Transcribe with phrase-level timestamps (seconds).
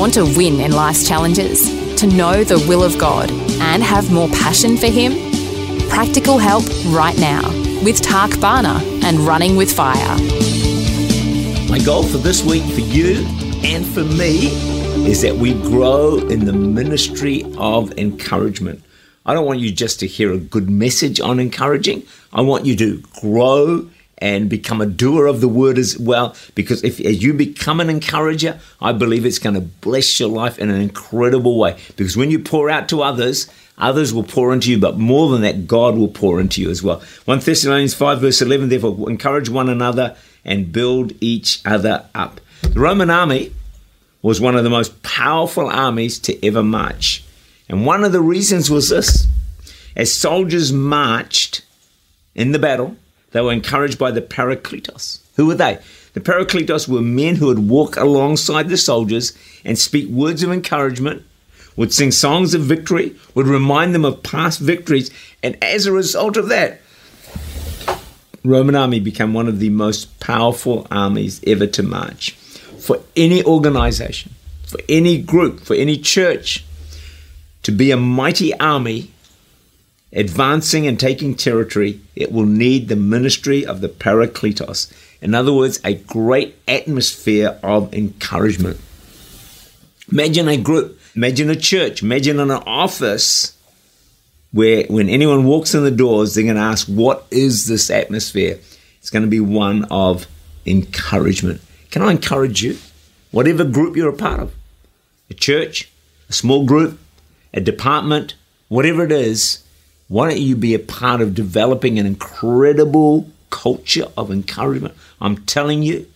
[0.00, 1.68] Want to win in life's challenges?
[1.96, 5.12] To know the will of God and have more passion for Him?
[5.90, 7.46] Practical help right now
[7.84, 10.16] with Tak Bhana and Running with Fire.
[11.68, 13.26] My goal for this week for you
[13.62, 14.46] and for me
[15.06, 18.82] is that we grow in the ministry of encouragement.
[19.26, 22.04] I don't want you just to hear a good message on encouraging.
[22.32, 23.90] I want you to grow
[24.20, 26.34] and become a doer of the word as well.
[26.54, 30.58] Because if as you become an encourager, I believe it's going to bless your life
[30.58, 31.78] in an incredible way.
[31.96, 35.40] Because when you pour out to others, others will pour into you, but more than
[35.42, 37.02] that, God will pour into you as well.
[37.24, 42.40] 1 Thessalonians 5, verse 11, therefore, encourage one another and build each other up.
[42.62, 43.52] The Roman army
[44.22, 47.24] was one of the most powerful armies to ever march.
[47.68, 49.26] And one of the reasons was this
[49.96, 51.62] as soldiers marched
[52.34, 52.96] in the battle,
[53.32, 55.20] they were encouraged by the Parakletos.
[55.36, 55.78] Who were they?
[56.12, 61.22] The Parakletos were men who would walk alongside the soldiers and speak words of encouragement,
[61.76, 65.10] would sing songs of victory, would remind them of past victories,
[65.42, 66.80] and as a result of that,
[68.42, 72.32] Roman army became one of the most powerful armies ever to march.
[72.78, 74.32] For any organization,
[74.66, 76.64] for any group, for any church
[77.62, 79.10] to be a mighty army
[80.12, 84.92] advancing and taking territory, it will need the ministry of the Parakletos.
[85.20, 88.80] In other words, a great atmosphere of encouragement.
[90.10, 93.56] Imagine a group, imagine a church, imagine an office
[94.52, 98.58] where when anyone walks in the doors, they're going to ask, What is this atmosphere?
[98.98, 100.26] It's going to be one of
[100.66, 101.60] encouragement.
[101.90, 102.78] Can I encourage you?
[103.30, 104.54] Whatever group you're a part of,
[105.30, 105.90] a church,
[106.28, 106.98] a small group,
[107.54, 108.34] a department,
[108.68, 109.62] whatever it is,
[110.10, 114.96] why don't you be a part of developing an incredible culture of encouragement?
[115.20, 116.08] I'm telling you,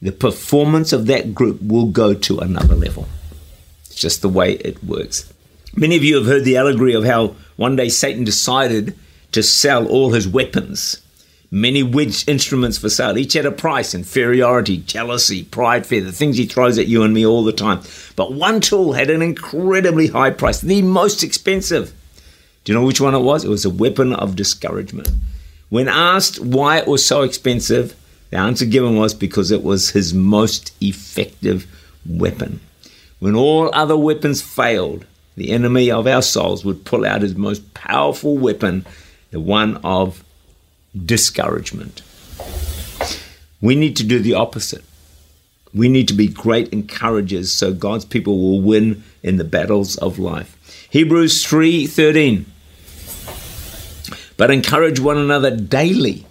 [0.00, 3.06] the performance of that group will go to another level.
[3.84, 5.30] It's just the way it works.
[5.76, 8.98] Many of you have heard the allegory of how one day Satan decided
[9.32, 11.02] to sell all his weapons.
[11.50, 11.80] Many
[12.26, 16.78] instruments for sale, each at a price inferiority, jealousy, pride, fear, the things he throws
[16.78, 17.82] at you and me all the time.
[18.16, 21.92] But one tool had an incredibly high price, the most expensive.
[22.64, 23.44] Do you know which one it was?
[23.44, 25.10] It was a weapon of discouragement.
[25.68, 27.96] When asked why it was so expensive,
[28.30, 31.66] the answer given was because it was his most effective
[32.06, 32.60] weapon.
[33.18, 35.06] When all other weapons failed,
[35.36, 38.86] the enemy of our souls would pull out his most powerful weapon,
[39.30, 40.22] the one of
[41.04, 42.02] discouragement.
[43.60, 44.84] We need to do the opposite.
[45.74, 50.18] We need to be great encouragers so God's people will win in the battles of
[50.18, 50.56] life.
[50.90, 52.44] Hebrews 3:13
[54.42, 56.26] but encourage one another daily,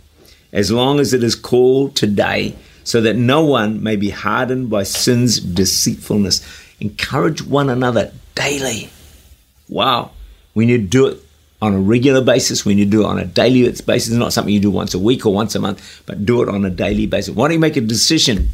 [0.52, 4.84] as long as it is called today, so that no one may be hardened by
[4.84, 6.46] sin's deceitfulness.
[6.82, 8.90] Encourage one another daily.
[9.70, 10.12] Wow.
[10.52, 11.20] When you do it
[11.62, 12.66] on a regular basis.
[12.66, 14.10] when you do it on a daily basis.
[14.10, 16.50] It's not something you do once a week or once a month, but do it
[16.50, 17.34] on a daily basis.
[17.34, 18.50] Why don't you make a decision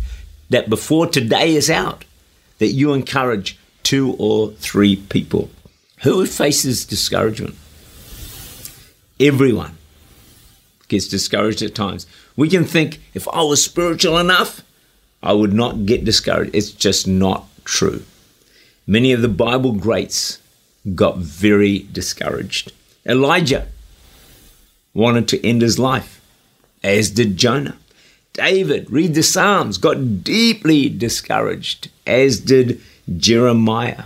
[0.51, 2.05] that before today is out,
[2.59, 5.49] that you encourage two or three people?
[6.03, 7.55] Who faces discouragement?
[9.19, 9.77] Everyone
[10.87, 12.05] gets discouraged at times.
[12.35, 14.61] We can think if I was spiritual enough,
[15.21, 16.55] I would not get discouraged.
[16.55, 18.03] It's just not true.
[18.85, 20.39] Many of the Bible greats
[20.95, 22.71] got very discouraged.
[23.05, 23.67] Elijah
[24.93, 26.21] wanted to end his life,
[26.83, 27.77] as did Jonah.
[28.33, 32.79] David, read the Psalms, got deeply discouraged, as did
[33.17, 34.05] Jeremiah.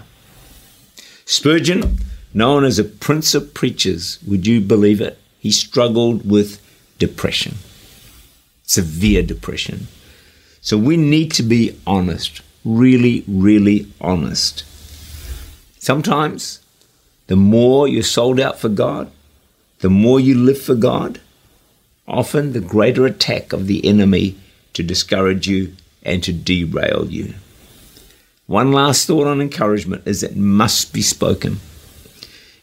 [1.25, 1.99] Spurgeon
[2.33, 4.19] known as a prince of preachers.
[4.27, 5.17] Would you believe it?
[5.39, 6.61] He struggled with
[6.97, 7.55] depression,
[8.63, 9.87] severe depression.
[10.61, 14.63] So we need to be honest, really, really honest.
[15.79, 16.59] Sometimes
[17.27, 19.11] the more you're sold out for God,
[19.79, 21.19] the more you live for God,
[22.07, 24.35] often the greater attack of the enemy
[24.73, 27.33] to discourage you and to derail you.
[28.45, 31.59] One last thought on encouragement is it must be spoken.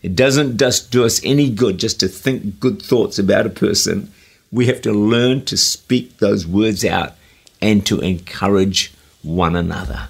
[0.03, 4.13] It doesn't just do us any good just to think good thoughts about a person.
[4.53, 7.15] We have to learn to speak those words out
[7.61, 8.93] and to encourage
[9.23, 10.09] one another.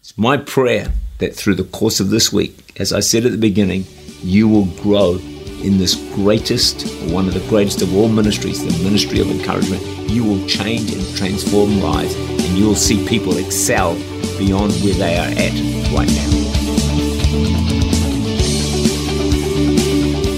[0.00, 3.38] It's my prayer that through the course of this week, as I said at the
[3.38, 3.84] beginning,
[4.22, 5.18] you will grow
[5.62, 9.82] in this greatest, one of the greatest of all ministries, the ministry of encouragement.
[10.08, 13.94] You will change and transform lives, and you will see people excel
[14.38, 17.67] beyond where they are at right now.